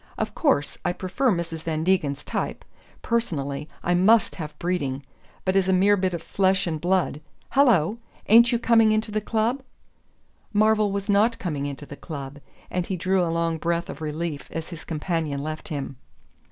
[0.17, 1.61] Of course I prefer Mrs.
[1.61, 2.65] Van Degen's type
[3.03, 5.05] personally, I MUST have breeding
[5.45, 7.21] but as a mere bit of flesh and blood...
[7.51, 9.61] hallo, ain't you coming into the club?"
[10.53, 12.39] Marvell was not coming into the club,
[12.71, 15.97] and he drew a long breath of relief as his companion left him.